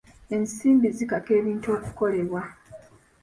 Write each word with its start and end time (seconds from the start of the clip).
Ensimbi 0.35 0.87
zikaka 0.97 1.29
ebintu 1.39 1.67
okukolebwa. 1.77 2.41